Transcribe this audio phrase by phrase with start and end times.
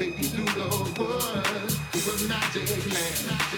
[0.00, 0.64] Take you to the
[1.92, 3.49] to a magic land,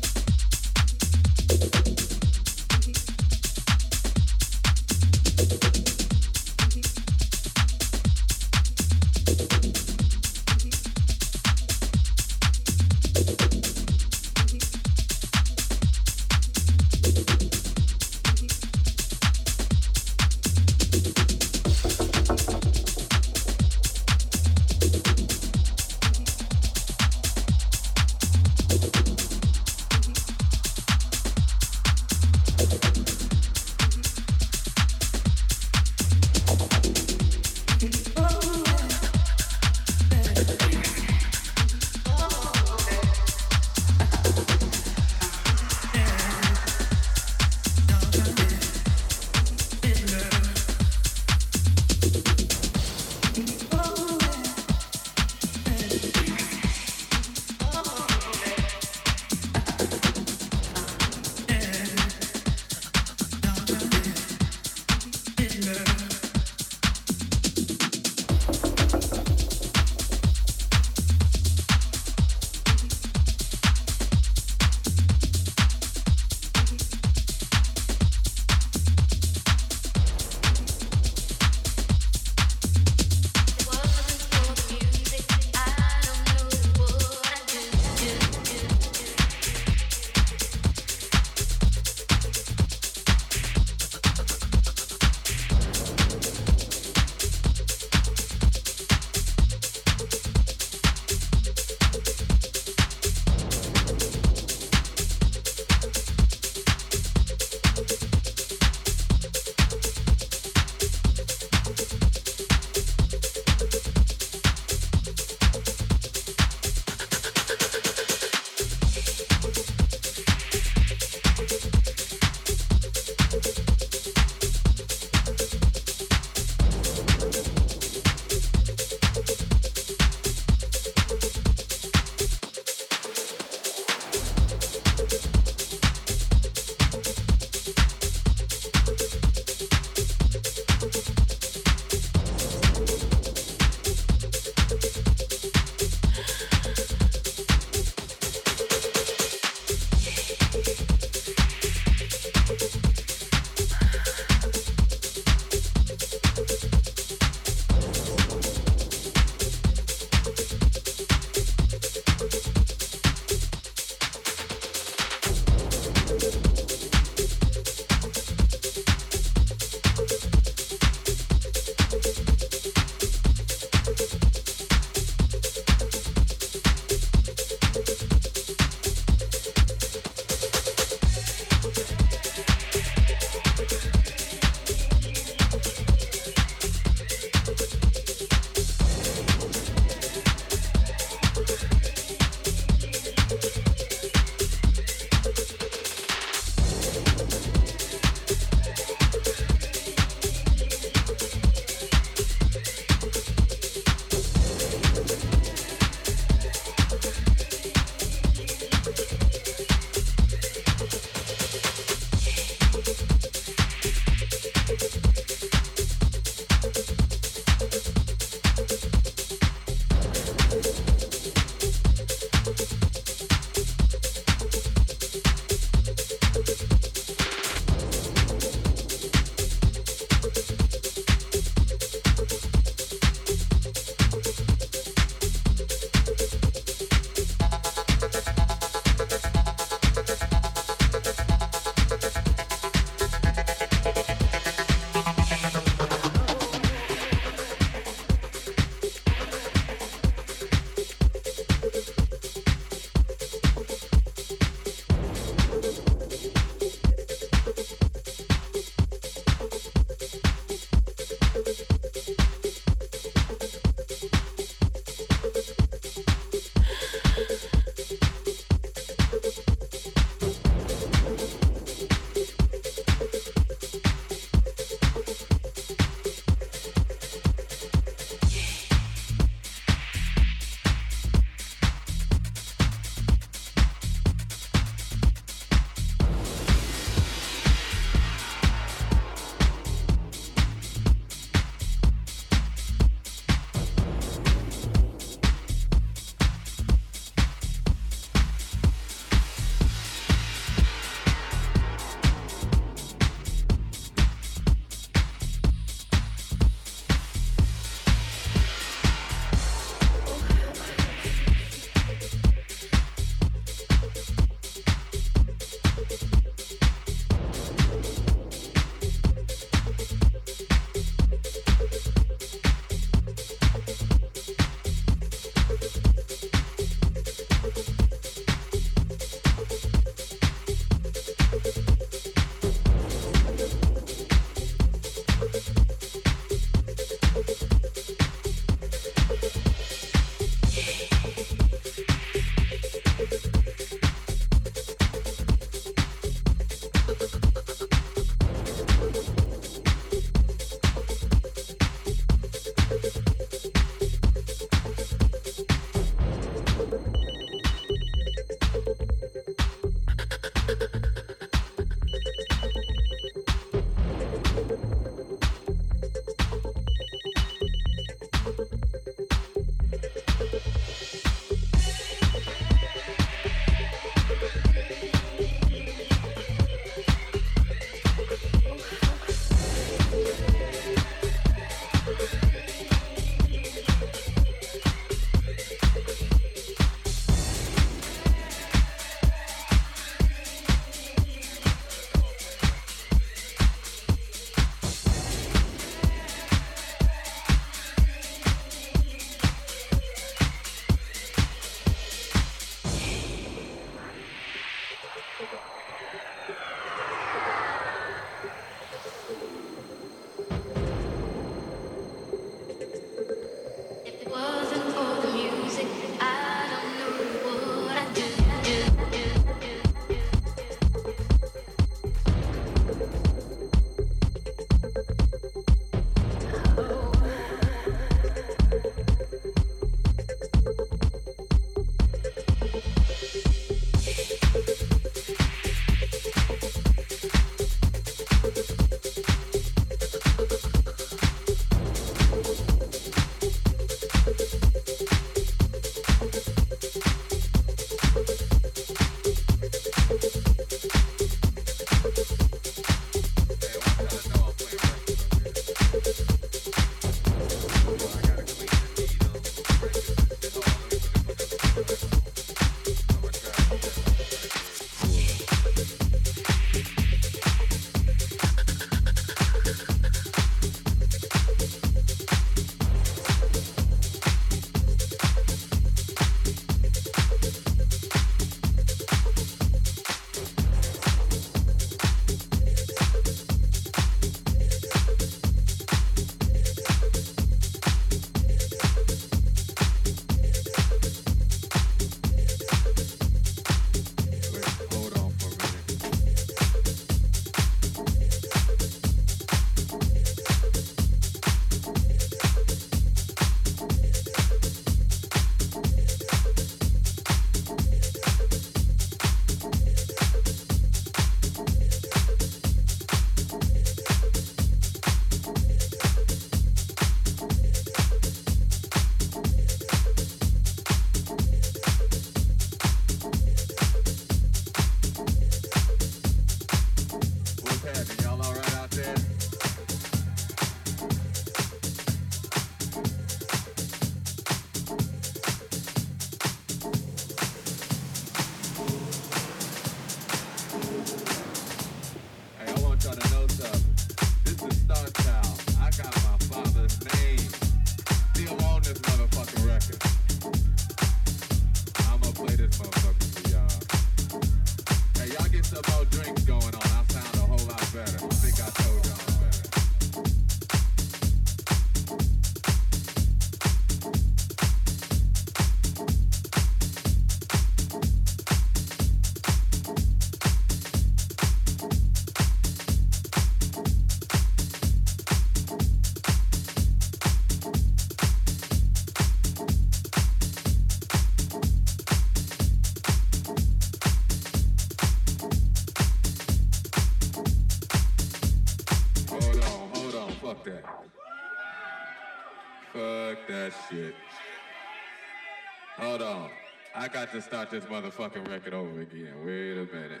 [596.88, 599.12] I got to start this motherfucking record over again.
[599.22, 600.00] Wait a minute.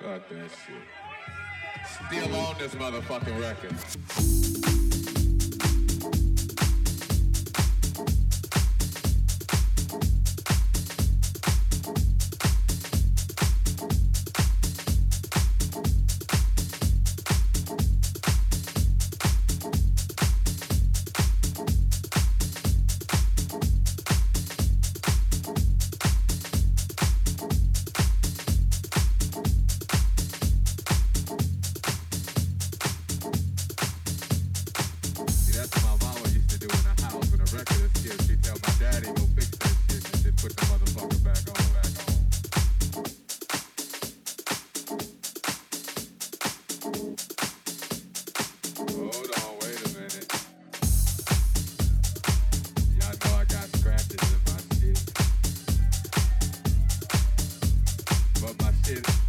[0.00, 2.06] Fuck that shit.
[2.06, 4.41] Still on this motherfucking record.
[58.92, 59.21] Yeah.